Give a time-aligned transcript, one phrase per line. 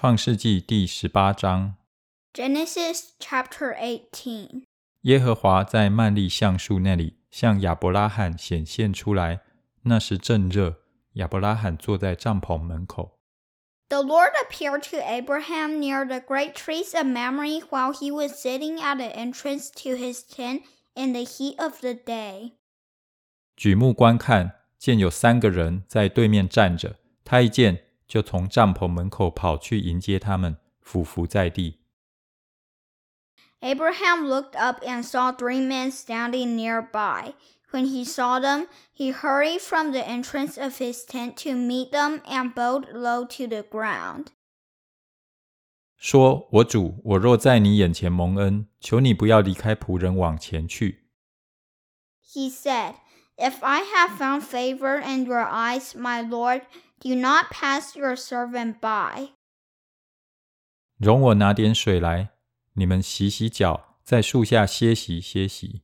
[0.00, 1.76] 创世纪第十八章
[2.32, 4.62] ，Genesis chapter Eighteen），
[5.02, 9.42] 耶和华在曼利橡树那里向亚伯拉罕显现出来。
[9.82, 10.76] 那时正热，
[11.16, 13.18] 亚伯拉罕坐在帐篷门口。
[13.90, 18.96] The Lord appeared to Abraham near the great trees of Mamre while he was sitting at
[18.96, 20.62] the entrance to his tent
[20.94, 22.52] in the heat of the day.
[23.54, 26.96] 举目观看，见有三个人在对面站着。
[27.22, 31.79] 他一见，就从帐篷门口跑去迎接他们，俯伏在地。
[33.61, 37.33] Abraham looked up and saw three men standing nearby.
[37.71, 42.21] When he saw them, he hurried from the entrance of his tent to meet them
[42.25, 44.27] and bowed low to the ground.
[45.97, 51.07] 说：“我主，我若在你眼前蒙恩，求你不要离开仆人往前去。
[52.33, 52.95] He said,
[53.37, 56.61] If I have found favor in your eyes, my Lord,
[57.00, 59.30] Do not pass your servant by。
[60.98, 62.32] 容我拿点水来，
[62.74, 65.80] 你们洗洗脚，在树下歇息歇息。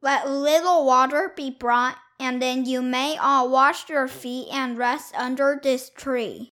[0.00, 4.76] Let a little water be brought, and then you may all wash your feet and
[4.76, 6.50] rest under this tree.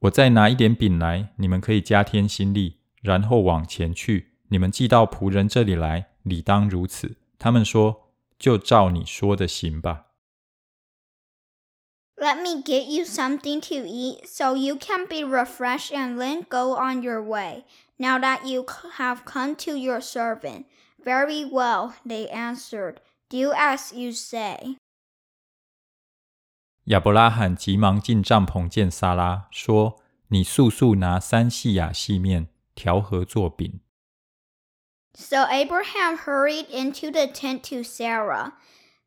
[0.00, 4.38] 我再拿一点饼来，你们可以加添心力，然后往前去。
[4.48, 7.18] 你们既到仆人这里来，理当如此。
[7.38, 10.06] 他们说：“就照你说的行吧。”
[12.19, 16.75] Let me get you something to eat so you can be refreshed and then go
[16.75, 17.65] on your way.
[17.99, 20.65] Now that you c- have come to your servant.
[21.03, 23.01] Very well, they answered.
[23.29, 24.77] Do as you say.
[26.85, 29.99] 亚伯拉罕急忙进帐篷见撒拉，说：“
[30.29, 33.81] 你速速拿三细亚细面调和做饼。
[35.15, 38.53] So Abraham hurried into the tent to Sarah.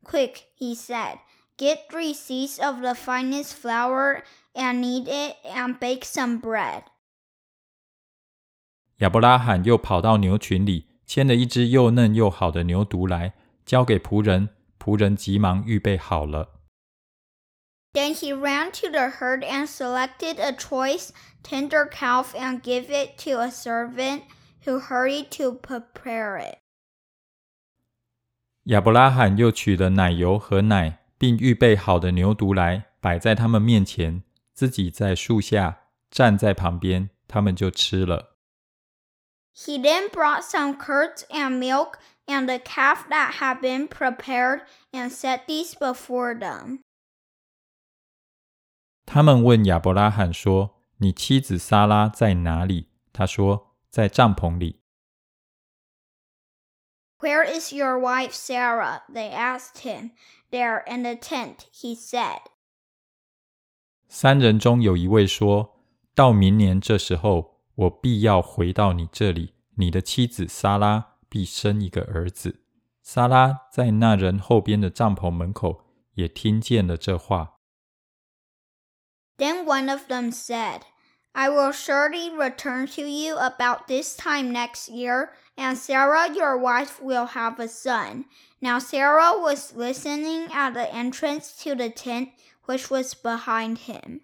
[0.03, 1.19] Quick, he said,
[1.56, 4.22] Get three seahs of the finest flour
[4.54, 6.82] and knead it and bake some bread.
[8.98, 13.34] 亚伯拉罕又跑到牛群里，牵了一只又嫩又好的牛犊来，
[13.64, 14.50] 交给仆人。
[14.78, 16.60] 仆人急忙预备好了。
[17.94, 21.10] Then he ran to the herd and selected a choice,
[21.42, 24.24] tender calf and gave it to a servant
[24.66, 26.58] who hurried to prepare it.
[28.64, 38.36] 亚伯拉罕又取了奶油和奶，并预备好的牛犊来，摆在他们面前，自己在树下站在旁边，他们就吃了。
[39.54, 41.94] He then brought some curds and milk
[42.26, 46.80] and the calf that had been prepared and set these before them.
[49.06, 54.82] 他们问亚伯拉罕说：“你妻子撒拉在哪里？”他说：“在帐篷里。
[57.24, 59.02] Where is your wife Sarah?
[59.10, 60.10] They asked him.
[60.50, 62.40] There in the tent, he said.
[64.06, 65.80] 三人中有一位说
[66.14, 69.54] ：“到明年这时候，我必要回到你这里。
[69.76, 72.60] 你的妻子撒拉必生一个儿子。”
[73.00, 75.86] 撒拉在那人后边的帐篷门口
[76.16, 77.54] 也听见了这话。
[79.38, 80.82] Then one of them said,
[81.32, 87.01] "I will surely return to you about this time next year." and Sarah your wife
[87.01, 88.25] will have a son.
[88.59, 92.29] Now Sarah was listening at the entrance to the tent
[92.65, 94.21] which was behind him.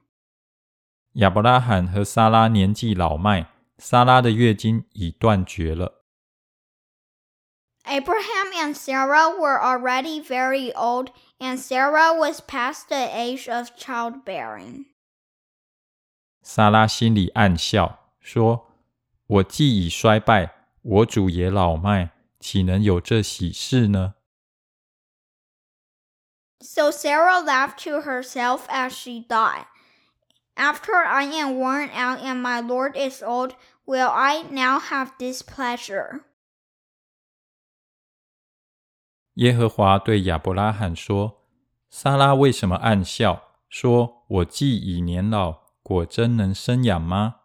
[1.14, 3.48] 亚伯拉罕和撒拉年纪老迈，
[3.78, 6.04] 撒拉的月经已断绝了。
[7.86, 14.86] Abraham and Sarah were already very old, and Sarah was past the age of childbearing.
[16.42, 24.15] 撒拉心里暗笑，说：“我既已衰败， 我主也老迈，岂能有这喜事呢
[26.61, 29.67] ？So Sarah laughed to herself as she thought,
[30.57, 33.55] After I am worn out and my Lord is old,
[33.87, 36.23] will I now have this pleasure?
[39.35, 41.47] 耶和华对亚伯拉罕说
[41.89, 43.55] ：“撒拉为什么暗笑？
[43.69, 47.40] 说我既已年老，果真能生养吗？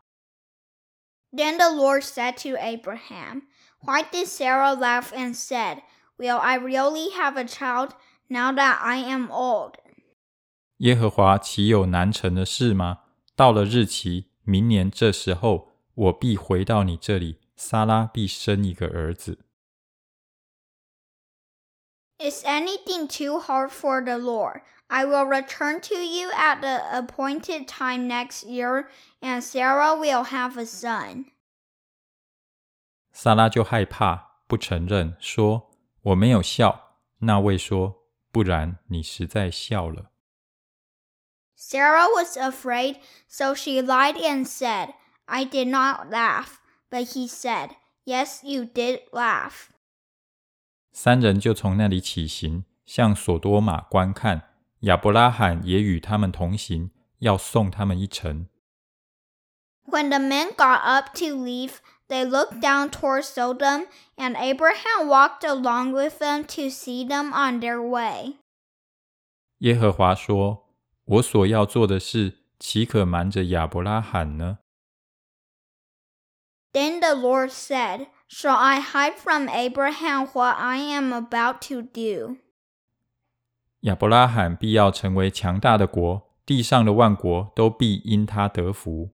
[1.34, 3.42] Then the Lord said to Abraham,
[3.82, 5.82] Why did Sarah laugh and said,
[6.18, 7.94] Will I really have a child
[8.28, 9.76] now that I am old?
[10.78, 13.00] 耶和华岂有难成的事吗？
[13.36, 19.38] 到了日期，明年这时候，我必回到你这里，撒拉必生一个儿子。”
[22.18, 24.62] Is anything too hard for the Lord?
[24.87, 28.87] I will return to you at the appointed time next year,
[29.21, 31.25] and Sarah will have a son.
[33.11, 35.71] 撒拉就害怕，不承认，说
[36.03, 40.11] ：“我没有笑。”那位说：“不然你实在笑了。”
[41.57, 42.97] Sarah was afraid,
[43.27, 44.93] so she lied and said,
[45.25, 46.59] I did not laugh.
[46.91, 47.71] But he said,
[48.05, 49.69] Yes, you did laugh.
[50.91, 54.54] 三人就从那里起行，向索多玛观看。
[54.84, 58.48] 亚伯拉罕也与他们同行，要送他们一程。
[59.86, 65.92] When the men got up to leave, they looked down toward Sodom, and Abraham walked along
[65.92, 68.36] with them to see them on their way.
[69.58, 70.70] 耶和华说：“
[71.04, 74.58] 我所要做的事，岂可瞒着亚伯拉罕呢？”
[76.72, 82.36] Then the Lord said, Shall I hide from Abraham what I am about to do?
[83.85, 89.11] 亚伯拉罕必要成为强大的国，地上的万国都必因他得福。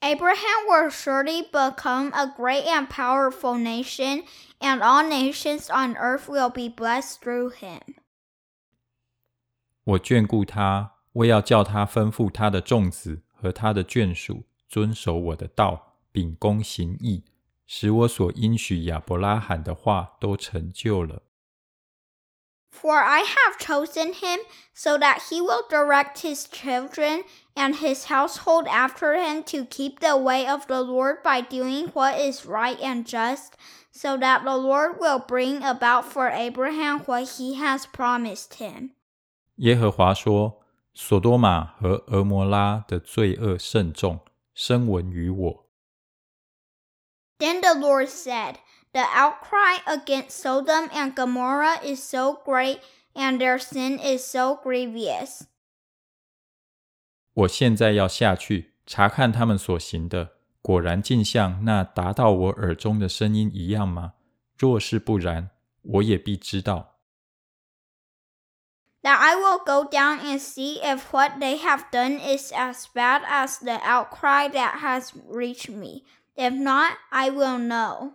[0.00, 4.24] Abraham will surely become a great and powerful nation,
[4.60, 7.80] and all nations on earth will be blessed through him.
[9.84, 17.24] 我眷顾他，我要叫他吩咐他的众子和他的眷属遵守我的道，秉公行义，
[17.66, 21.24] 使我所应许亚伯拉罕的话都成就了。
[22.69, 24.39] For I have chosen him
[24.73, 27.23] so that he will direct his children
[27.55, 32.19] and his household after him to keep the way of the Lord by doing what
[32.19, 33.55] is right and just,
[33.91, 38.95] so that the Lord will bring about for Abraham what he has promised him.
[39.57, 40.63] 耶和华说：“
[40.95, 44.19] 索多玛和俄摩拉的罪恶甚重，
[44.55, 45.69] 声闻于我。”
[47.39, 48.55] Then the Lord said,
[48.97, 52.79] The outcry against Sodom and Gomorrah is so great,
[53.15, 55.47] and their sin is so grievous.
[57.33, 64.13] 我现在要下去查看他们所行的，果然竟像那达到我耳中的声音一样吗？
[64.55, 65.49] 若是不然，
[65.81, 66.99] 我也必知道。
[69.01, 73.57] That I will go down and see if what they have done is as bad as
[73.59, 76.03] the outcry that has reached me.
[76.35, 78.13] If not, I will know.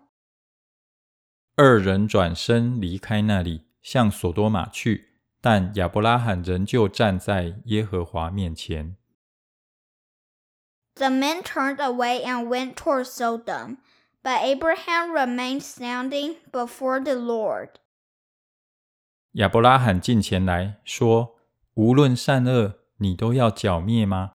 [1.57, 5.09] 二人转身离开那里，向索多玛去，
[5.41, 8.97] 但亚伯拉罕仍旧站在耶和华面前。
[10.95, 13.79] The men turned away and went toward Sodom,
[14.23, 17.71] but Abraham remained standing before the Lord.
[19.33, 24.33] 亚伯拉罕近前来说：“无论善恶，你都要剿灭吗？”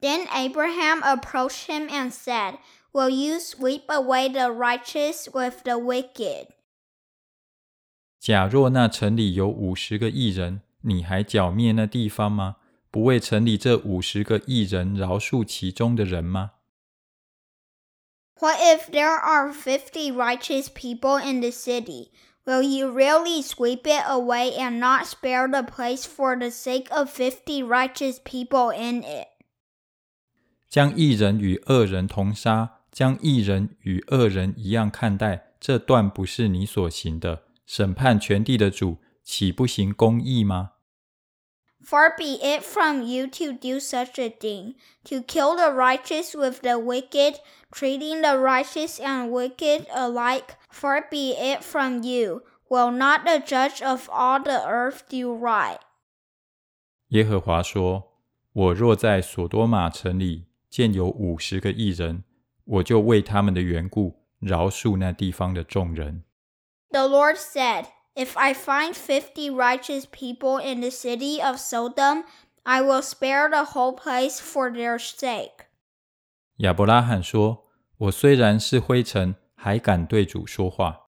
[0.00, 2.58] Then Abraham approached him and said,
[2.92, 6.48] Will you sweep away the righteous with the wicked?
[8.20, 12.56] 假若那城里有五十个异人，你还剿灭那地方吗？
[12.90, 16.52] 不为城里这五十个异人饶恕其中的人吗？
[18.40, 22.10] What if there are fifty righteous people in the city?
[22.46, 27.08] Will you really sweep it away and not spare the place for the sake of
[27.08, 29.28] fifty righteous people in it?
[30.68, 37.43] 将一人与恶人同杀， 将一人与恶人一样看待，这断不是你所行的。
[37.65, 40.71] 审判全地的主，岂不行公义吗
[41.81, 44.75] ？Far be it from you to do such a thing,
[45.05, 47.35] to kill the righteous with the wicked,
[47.71, 50.57] treating the righteous and wicked alike.
[50.69, 52.41] Far be it from you.
[52.67, 55.79] Will not the judge of all the earth do right?
[57.07, 58.11] 耶和华说
[58.51, 62.23] ：“我若在索多玛城里。”见有五十个异人，
[62.68, 66.24] 我就为他们的缘故饶恕那地方的众人。
[66.90, 72.24] The Lord said, If I find fifty righteous people in the city of Sodom,
[72.62, 75.66] I will spare the whole place for their sake.
[76.58, 77.66] 亚伯拉罕说：“
[77.98, 81.08] 我虽然是灰尘，还敢对主说话。”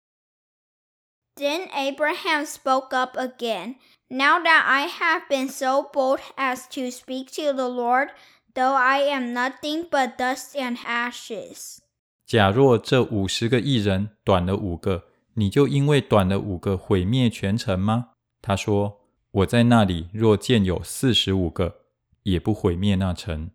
[1.36, 3.78] Then Abraham spoke up again.
[4.10, 8.10] Now that I have been so bold as to speak to the Lord,
[8.57, 11.79] though I am nothing but dust and ashes。
[12.27, 18.09] 假若这五十个义人短了五个，你就因为短了五个毁灭全城吗？
[18.43, 21.83] 他说：“我在那里若见有四十五个，
[22.23, 23.51] 也不毁灭那城。”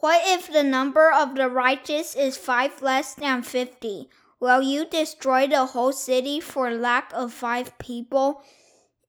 [0.00, 4.08] What if the number of the righteous is five less than fifty?
[4.38, 8.42] Will you destroy the whole city for lack of five people?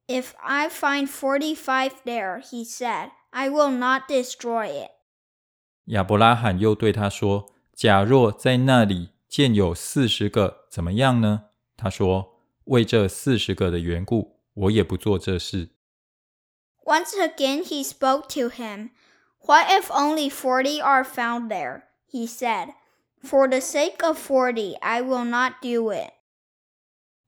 [0.07, 4.89] If I find forty five there, he said, I will not destroy it.
[5.89, 15.69] 亚伯拉罕又对他说：“假若在那里见有四十个，怎么样呢？”他说：“为这四十个的缘故，我也不做这事。”
[16.85, 18.91] Once again he spoke to him.
[19.45, 21.83] What if only forty are found there?
[22.11, 22.73] He said.
[23.23, 26.11] For the sake of forty, I will not do it.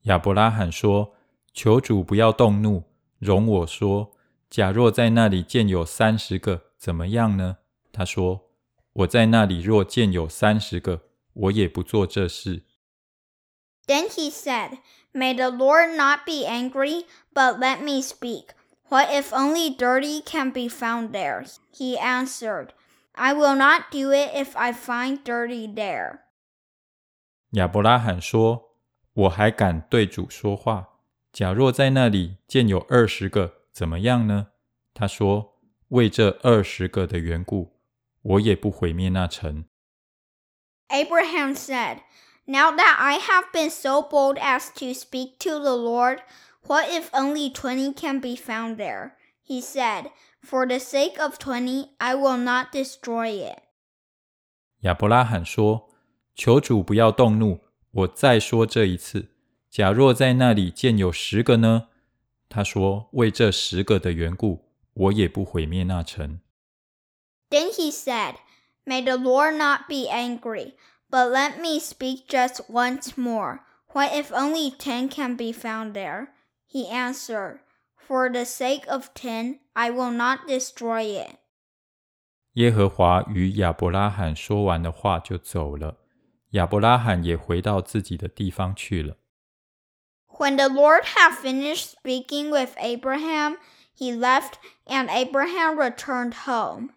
[0.03, 1.15] 亚伯拉罕说
[1.53, 2.83] ：“求主不要动怒，
[3.17, 4.11] 容我说，
[4.49, 7.57] 假若在那里见有三十个，怎么样呢？
[7.91, 8.49] 他说
[8.93, 12.65] ：“我在那里若见有三十个，我也不做这事。”
[13.87, 14.79] Then he said,
[15.13, 18.49] May the Lord not be angry, but let me speak.
[18.89, 21.45] What if only thirty can be found there?
[21.73, 22.69] He answered,
[23.13, 26.19] I will not do it if I find thirty there.
[27.51, 28.77] 亚伯拉罕说
[29.13, 30.99] ：“我还敢对主说话。
[31.33, 34.47] 假若在那里见有二十个，怎么样呢？”
[34.93, 37.80] 他说：“为这二十个的缘故，
[38.22, 39.64] 我也不毁灭那城。”
[40.88, 41.98] Abraham said,
[42.46, 46.20] Now that I have been so bold as to speak to the Lord,
[46.62, 49.12] what if only twenty can be found there?
[49.44, 50.10] He said,
[50.44, 53.58] For the sake of twenty, I will not destroy it.
[54.80, 55.90] 亚伯拉罕说：“
[56.36, 59.32] 求主不要动怒，我再说这一次。
[59.68, 61.88] 假若在那里见有十个呢？”
[62.48, 66.40] 他说：“为这十个的缘故，我也不毁灭那城。”
[67.50, 68.36] Then he said,
[68.86, 70.74] May the Lord not be angry.
[71.08, 73.60] But let me speak just once more.
[73.92, 76.34] What if only ten can be found there?
[76.66, 77.60] He answered,
[77.96, 81.38] For the sake of ten, I will not destroy it.
[82.54, 85.98] 耶和华与亚伯拉罕说完的话就走了，
[86.50, 89.16] 亚伯拉罕也回到自己的地方去了。
[90.38, 93.58] When the Lord had finished speaking with Abraham,
[93.96, 94.54] he left,
[94.86, 96.90] and Abraham returned home.